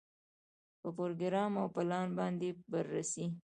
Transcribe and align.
په 0.79 0.89
پروګرام 0.97 1.51
او 1.61 1.67
پلان 1.75 2.07
باندې 2.19 2.49
بررسي. 2.71 3.25